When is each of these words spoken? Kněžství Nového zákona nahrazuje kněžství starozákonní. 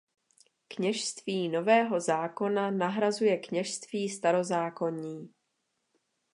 Kněžství 0.67 1.49
Nového 1.49 1.99
zákona 1.99 2.71
nahrazuje 2.71 3.37
kněžství 3.37 4.09
starozákonní. 4.09 5.29